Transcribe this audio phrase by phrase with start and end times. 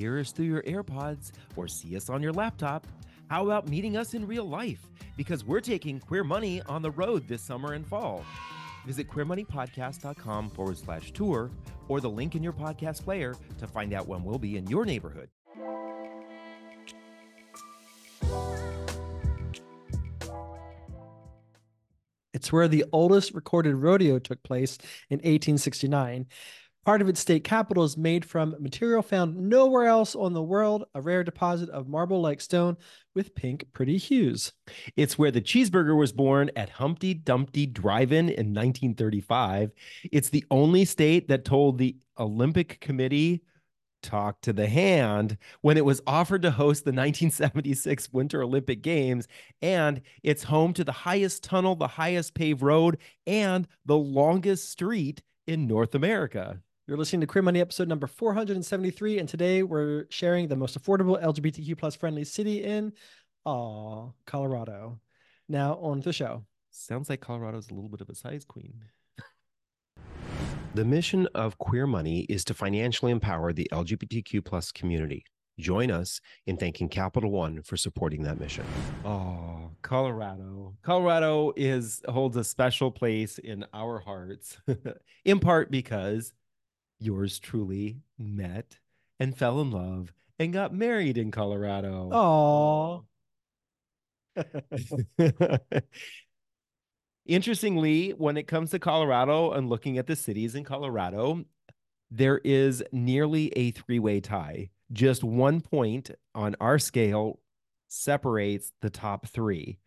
[0.00, 2.86] hear us through your AirPods or see us on your laptop,
[3.28, 4.80] how about meeting us in real life?
[5.16, 8.24] Because we're taking Queer Money on the road this summer and fall.
[8.86, 11.50] Visit queermoneypodcast.com forward slash tour
[11.88, 14.86] or the link in your podcast player to find out when we'll be in your
[14.86, 15.28] neighborhood.
[22.32, 24.78] It's where the oldest recorded rodeo took place
[25.10, 26.26] in 1869.
[26.86, 30.84] Part of its state capital is made from material found nowhere else on the world,
[30.94, 32.78] a rare deposit of marble like stone
[33.14, 34.54] with pink, pretty hues.
[34.96, 39.72] It's where the cheeseburger was born at Humpty Dumpty Drive In in 1935.
[40.10, 43.42] It's the only state that told the Olympic Committee
[44.02, 49.28] talk to the hand when it was offered to host the 1976 Winter Olympic Games.
[49.60, 55.20] And it's home to the highest tunnel, the highest paved road, and the longest street
[55.46, 56.62] in North America.
[56.86, 61.22] You're listening to Queer Money episode number 473, and today we're sharing the most affordable
[61.22, 62.92] LGBTQ plus friendly city in
[63.44, 64.98] aw, Colorado.
[65.48, 66.44] Now on to the show.
[66.70, 68.74] Sounds like Colorado's a little bit of a size queen.
[70.74, 75.24] The mission of Queer Money is to financially empower the LGBTQ plus community.
[75.58, 78.64] Join us in thanking Capital One for supporting that mission.
[79.04, 80.74] Oh, Colorado.
[80.82, 84.58] Colorado is holds a special place in our hearts,
[85.24, 86.32] in part because
[87.00, 88.78] yours truly met
[89.18, 92.10] and fell in love and got married in Colorado.
[92.12, 93.04] Oh,
[97.26, 101.44] Interestingly, when it comes to Colorado and looking at the cities in Colorado,
[102.10, 104.70] there is nearly a three way tie.
[104.92, 107.40] Just one point on our scale
[107.88, 109.78] separates the top three.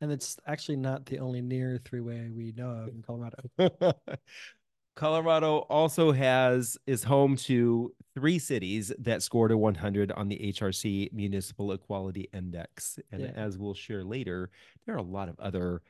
[0.00, 3.38] and it's actually not the only near three way we know of in Colorado.
[4.96, 11.12] Colorado also has is home to three cities that scored a 100 on the HRC
[11.12, 12.98] Municipal Equality Index.
[13.12, 13.32] And Yeah.
[13.34, 14.50] as we'll share later,
[14.84, 15.82] there are a lot of other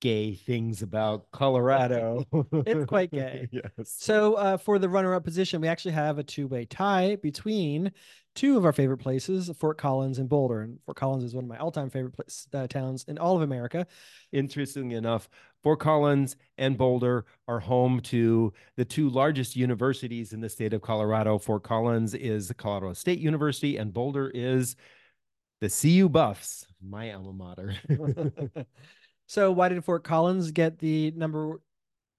[0.00, 2.24] gay things about Colorado.
[2.52, 3.48] It's quite gay.
[3.52, 3.68] yes.
[3.84, 7.92] So uh, for the runner-up position, we actually have a two-way tie between
[8.34, 10.62] two of our favorite places, Fort Collins and Boulder.
[10.62, 13.42] And Fort Collins is one of my all-time favorite place, uh, towns in all of
[13.42, 13.86] America.
[14.32, 15.28] Interestingly enough,
[15.62, 20.82] Fort Collins and Boulder are home to the two largest universities in the state of
[20.82, 21.38] Colorado.
[21.38, 24.76] Fort Collins is the Colorado State University, and Boulder is
[25.60, 27.74] the CU Buffs, my alma mater.
[29.26, 31.60] so why did Fort Collins get the number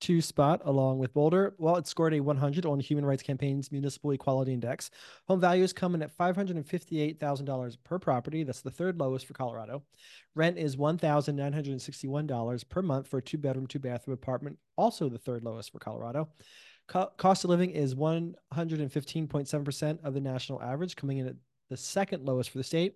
[0.01, 1.53] two spot along with Boulder?
[1.57, 4.91] While it scored a 100 on Human Rights Campaign's Municipal Equality Index.
[5.27, 8.43] Home values come in at $558,000 per property.
[8.43, 9.83] That's the third lowest for Colorado.
[10.35, 15.43] Rent is $1,961 per month for a two bedroom, two bathroom apartment, also the third
[15.43, 16.27] lowest for Colorado.
[16.87, 21.35] Co- cost of living is 115.7% of the national average, coming in at
[21.71, 22.95] the second lowest for the state.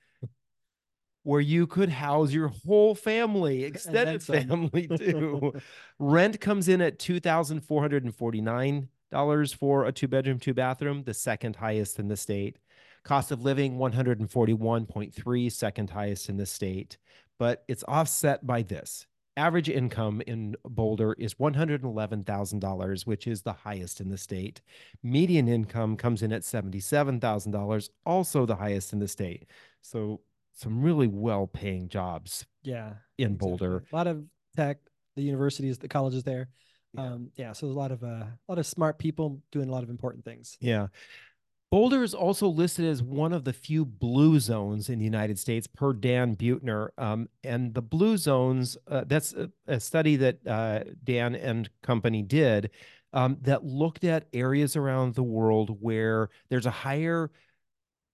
[1.25, 5.51] where you could house your whole family, extended family too.
[5.97, 12.07] Rent comes in at $2,449 for a two bedroom, two bathroom, the second highest in
[12.07, 12.59] the state.
[13.03, 16.99] Cost of living 141.3, second highest in the state.
[17.39, 19.07] But it's offset by this.
[19.35, 24.61] Average income in Boulder is $111,000, which is the highest in the state.
[25.01, 29.47] Median income comes in at $77,000, also the highest in the state.
[29.81, 30.21] So
[30.55, 32.93] some really well paying jobs Yeah.
[33.17, 33.37] in exactly.
[33.37, 33.83] Boulder.
[33.91, 34.23] A lot of
[34.55, 34.77] tech,
[35.15, 36.47] the universities, the colleges there.
[36.93, 37.01] Yeah.
[37.03, 37.51] Um, yeah.
[37.53, 39.89] So there's a lot of uh, a lot of smart people doing a lot of
[39.89, 40.57] important things.
[40.59, 40.87] Yeah.
[41.71, 45.67] Boulder is also listed as one of the few blue zones in the United States
[45.67, 46.89] per Dan Buettner.
[46.97, 52.21] Um, and the blue zones, uh, that's a, a study that uh, Dan and company
[52.21, 52.69] did
[53.11, 57.31] um, that looked at areas around the world where there's a higher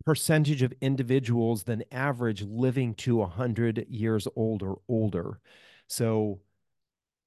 [0.06, 5.39] percentage of individuals than average living to 100 years old or older.
[5.88, 6.39] So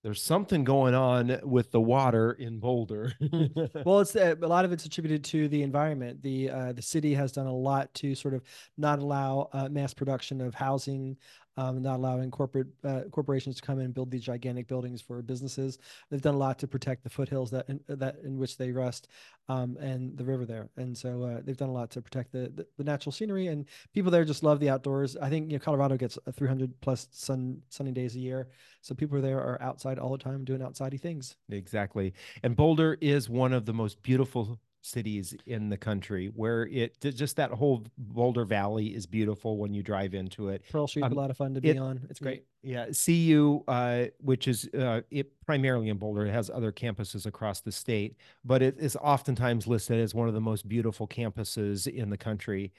[0.05, 3.15] there's something going on with the water in Boulder.
[3.87, 6.23] well, it's uh, a lot of it's attributed to the environment.
[6.23, 8.43] The uh, the city has done a lot to sort of
[8.77, 11.17] not allow uh, mass production of housing,
[11.57, 15.23] um, not allowing corporate uh, corporations to come in and build these gigantic buildings for
[15.23, 15.79] businesses.
[16.11, 19.09] They've done a lot to protect the foothills that in, that in which they rest
[19.49, 20.69] um, and the river there.
[20.77, 23.67] And so uh, they've done a lot to protect the, the, the natural scenery and
[23.93, 25.17] people there just love the outdoors.
[25.17, 28.49] I think you know Colorado gets 300 plus sun sunny days a year,
[28.81, 31.37] so people there are outside all the time doing outsidey things.
[31.51, 37.01] Exactly, and Boulder is one of the most beautiful cities in the country where it
[37.01, 40.63] just that whole Boulder Valley is beautiful when you drive into it.
[40.71, 42.07] Pearl Street's um, a lot of fun to be it, on.
[42.11, 42.45] It's great.
[42.63, 47.61] Yeah, CU, uh, which is uh, it primarily in Boulder, it has other campuses across
[47.61, 52.11] the state, but it is oftentimes listed as one of the most beautiful campuses in
[52.11, 52.73] the country.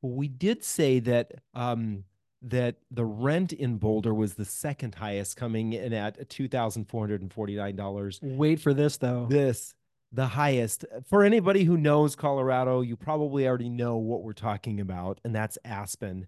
[0.00, 2.04] We did say that um,
[2.42, 7.02] that the rent in Boulder was the second highest, coming in at two thousand four
[7.02, 8.20] hundred and forty nine dollars.
[8.22, 9.26] Wait for this though.
[9.28, 9.74] This
[10.12, 10.84] the highest.
[11.08, 15.58] For anybody who knows Colorado, you probably already know what we're talking about, and that's
[15.64, 16.26] Aspen.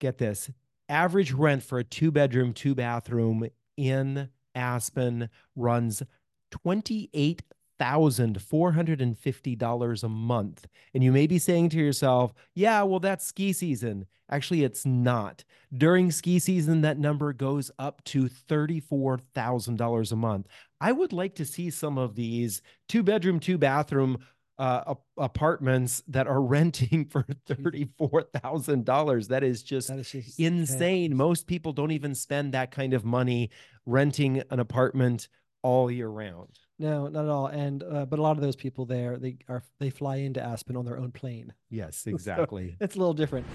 [0.00, 0.50] Get this
[0.88, 6.02] average rent for a two bedroom, two bathroom in Aspen runs
[6.50, 7.42] 28
[7.80, 10.66] $1,450 a month.
[10.92, 14.06] And you may be saying to yourself, yeah, well, that's ski season.
[14.30, 15.44] Actually, it's not.
[15.76, 20.48] During ski season, that number goes up to $34,000 a month.
[20.80, 24.18] I would like to see some of these two bedroom, two bathroom
[24.58, 29.28] uh, apartments that are renting for $34,000.
[29.28, 31.16] That is just, that is just insane.
[31.16, 33.50] Most people don't even spend that kind of money
[33.84, 35.28] renting an apartment
[35.62, 36.58] all year round.
[36.78, 37.46] No, not at all.
[37.46, 40.76] And uh, but a lot of those people there, they are they fly into Aspen
[40.76, 41.52] on their own plane.
[41.70, 42.70] Yes, exactly.
[42.70, 43.46] so it's a little different.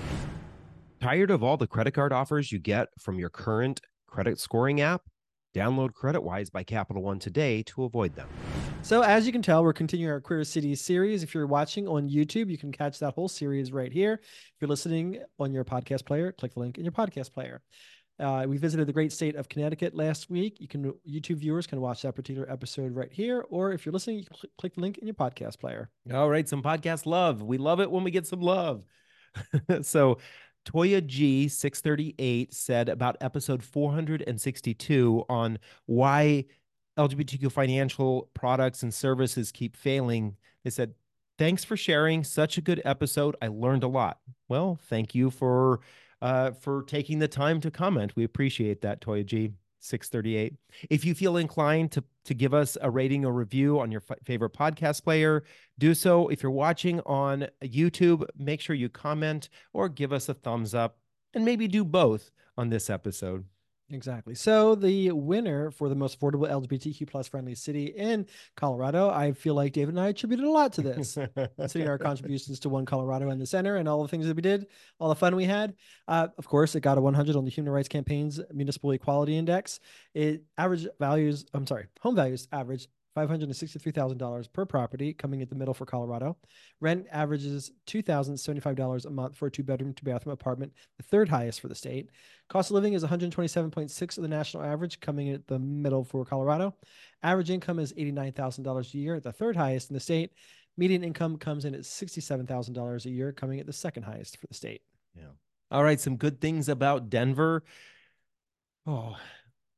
[1.00, 5.04] Tired of all the credit card offers you get from your current credit scoring app?
[5.56, 8.28] Download CreditWise by Capital One today to avoid them.
[8.82, 11.24] So, as you can tell, we're continuing our Queer Cities series.
[11.24, 14.14] If you're watching on YouTube, you can catch that whole series right here.
[14.22, 17.62] If you're listening on your podcast player, click the link in your podcast player.
[18.20, 20.60] Uh, we visited the great state of Connecticut last week.
[20.60, 24.20] You can YouTube viewers can watch that particular episode right here, or if you're listening,
[24.20, 25.90] you can cl- click the link in your podcast player.
[26.14, 27.42] All right, some podcast love.
[27.42, 28.86] We love it when we get some love.
[29.84, 30.18] so,
[30.66, 36.44] Toya G six thirty eight said about episode four hundred and sixty two on why
[36.98, 40.36] LGBTQ financial products and services keep failing.
[40.66, 40.94] They said,
[41.38, 43.38] "Thanks for sharing such a good episode.
[43.42, 44.20] I learned a lot."
[44.50, 45.80] Well, thank you for
[46.22, 48.16] uh, for taking the time to comment.
[48.16, 49.54] We appreciate that, Toya G.
[49.82, 50.56] 638.
[50.90, 54.18] If you feel inclined to, to give us a rating or review on your f-
[54.26, 55.44] favorite podcast player,
[55.78, 56.28] do so.
[56.28, 60.98] If you're watching on YouTube, make sure you comment or give us a thumbs up
[61.34, 63.46] and maybe do both on this episode.
[63.92, 64.36] Exactly.
[64.36, 69.56] So the winner for the most affordable LGBTQ plus friendly city in Colorado, I feel
[69.56, 71.18] like David and I attributed a lot to this,
[71.58, 74.42] considering our contributions to One Colorado and the center and all the things that we
[74.42, 74.68] did,
[75.00, 75.74] all the fun we had.
[76.08, 79.80] Uh, of course, it got a 100 on the Human Rights Campaign's Municipal Equality Index.
[80.14, 85.74] It average values, I'm sorry, home values average $563,000 per property coming at the middle
[85.74, 86.38] for Colorado.
[86.80, 91.62] Rent averages $2,075 a month for a two bedroom, two bathroom apartment, the third highest
[91.62, 92.10] for the state.
[92.50, 96.76] Cost of living is 127.6 of the national average coming at the middle for Colorado.
[97.24, 100.32] Average income is $89,000 a year, the third highest in the state.
[100.78, 104.54] Median income comes in at $67,000 a year, coming at the second highest for the
[104.54, 104.82] state.
[105.14, 105.32] Yeah.
[105.72, 106.00] All right.
[106.00, 107.64] Some good things about Denver.
[108.88, 109.18] Oh,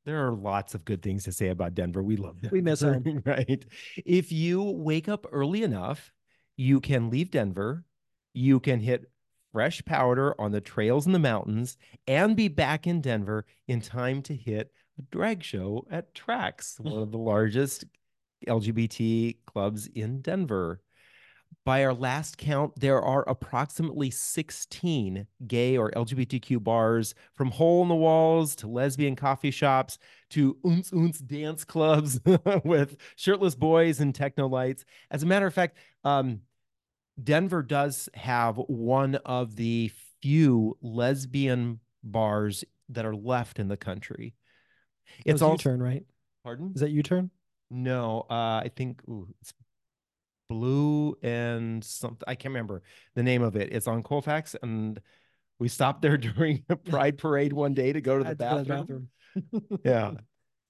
[0.06, 2.02] there are lots of good things to say about Denver.
[2.02, 2.56] We love Denver.
[2.56, 3.22] We miss home.
[3.26, 3.64] right?
[4.06, 6.12] If you wake up early enough,
[6.58, 7.84] you can leave Denver.
[8.34, 9.12] You can hit
[9.52, 11.78] fresh powder on the trails in the mountains
[12.08, 17.02] and be back in Denver in time to hit a drag show at Tracks, one
[17.02, 17.86] of the largest
[18.48, 20.82] LGBT clubs in Denver.
[21.64, 27.90] By our last count, there are approximately 16 gay or LGBTQ bars, from hole in
[27.90, 30.00] the walls to lesbian coffee shops
[30.32, 32.20] to oons oons dance clubs
[32.64, 34.86] with shirtless boys and techno lights.
[35.12, 36.42] As a matter of fact, um,
[37.22, 39.92] Denver does have one of the
[40.22, 44.36] few lesbian bars that are left in the country.
[45.26, 46.04] It's all turn, right?
[46.44, 46.72] Pardon?
[46.74, 47.30] Is that U turn?
[47.70, 49.54] No, uh, I think ooh, it's
[50.52, 52.24] blue and something.
[52.28, 52.84] I can't remember
[53.16, 53.70] the name of it.
[53.72, 55.00] It's on Colfax, and
[55.60, 59.10] we stopped there during a Pride parade one day to go to the bathroom.
[59.34, 59.80] bathroom.
[59.86, 60.12] yeah,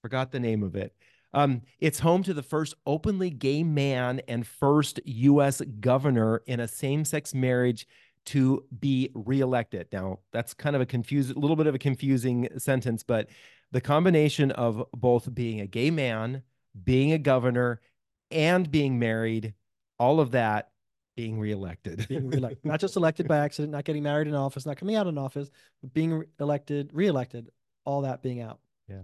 [0.03, 0.93] forgot the name of it.
[1.33, 5.61] Um, it's home to the first openly gay man and first U.S.
[5.79, 7.88] governor in a same-sex marriage
[8.25, 9.88] to be reelected.
[9.91, 13.29] Now, that's kind of a confusing, a little bit of a confusing sentence, but
[13.71, 16.43] The combination of both being a gay man,
[16.83, 17.79] being a governor,
[18.31, 19.53] and being married,
[20.01, 20.72] all of that
[21.15, 22.08] being reelected.
[22.08, 25.05] being reelected, not just elected by accident, not getting married in office, not coming out
[25.05, 27.51] in office, but being re- elected, reelected,
[27.86, 28.60] all that being out.
[28.89, 29.01] Yeah.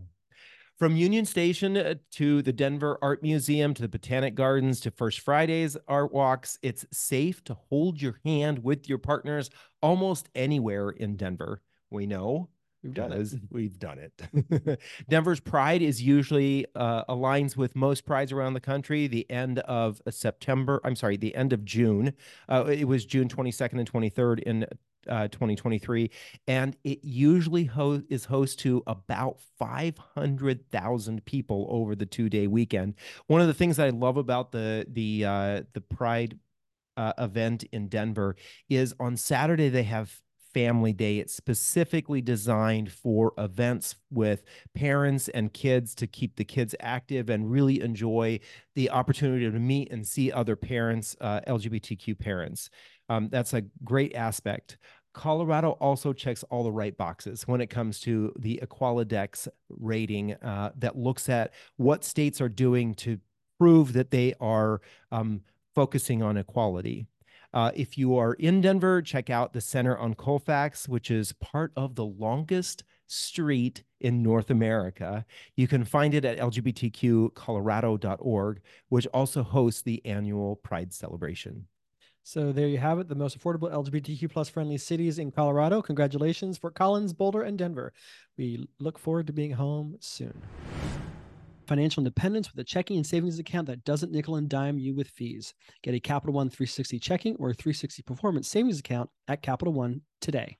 [0.80, 5.20] From Union Station uh, to the Denver Art Museum to the Botanic Gardens to First
[5.20, 9.52] Fridays art walks, it's safe to hold your hand with your partners
[9.84, 11.62] almost anywhere in Denver.
[11.92, 12.50] We know
[12.88, 13.28] We've done it.
[13.52, 14.80] we've done it.
[15.10, 19.08] Denver's Pride is usually uh, aligns with most prides around the country.
[19.08, 22.14] The end of September, I'm sorry, the end of June.
[22.48, 24.66] Uh, it was June 22nd and 23rd in
[25.10, 26.10] uh, 2023,
[26.48, 32.96] and it usually ho- is host to about 500,000 people over the two day weekend.
[33.28, 36.40] One of the things that I love about the the uh, the Pride
[36.96, 38.36] uh, event in Denver
[38.70, 40.22] is on Saturday they have
[40.58, 41.20] family day.
[41.20, 44.42] It's specifically designed for events with
[44.74, 48.40] parents and kids to keep the kids active and really enjoy
[48.74, 52.72] the opportunity to meet and see other parents uh, lgbtq parents.
[53.08, 54.80] Um, that's a great aspect.
[55.14, 60.72] Colorado also checks all the right boxes when it comes to the Equaldex rating uh,
[60.76, 63.20] that looks at what states are doing to
[63.60, 65.42] prove that they are um,
[65.76, 67.06] focusing on equality
[67.54, 71.72] uh, if you are in Denver, check out the Center on Colfax, which is part
[71.76, 75.26] of the longest street in North America.
[75.56, 81.66] You can find it at lgbtqcolorado.org, which also hosts the annual Pride celebration.
[82.24, 85.82] So there you have it, the most affordable LGBTQ plus friendly cities in Colorado.
[85.82, 87.94] Congratulations Fort Collins, Boulder, and Denver.
[88.38, 90.42] We look forward to being home soon.
[91.68, 95.10] Financial independence with a checking and savings account that doesn't nickel and dime you with
[95.10, 95.54] fees.
[95.84, 100.58] Get a Capital One 360 checking or 360 performance savings account at Capital One today.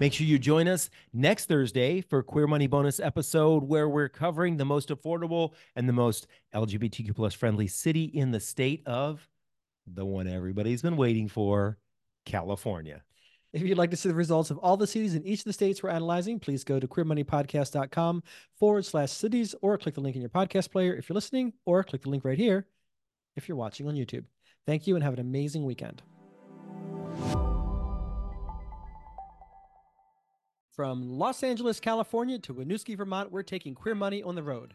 [0.00, 4.58] Make sure you join us next Thursday for Queer Money bonus episode where we're covering
[4.58, 9.26] the most affordable and the most LGBTQ plus friendly city in the state of
[9.86, 11.78] the one everybody's been waiting for,
[12.26, 13.02] California.
[13.52, 15.52] If you'd like to see the results of all the cities in each of the
[15.54, 18.22] states we're analyzing, please go to queermoneypodcast.com
[18.58, 21.82] forward slash cities or click the link in your podcast player if you're listening, or
[21.82, 22.66] click the link right here
[23.36, 24.24] if you're watching on YouTube.
[24.66, 26.02] Thank you and have an amazing weekend.
[30.72, 34.74] From Los Angeles, California to Winooski, Vermont, we're taking Queer Money on the road.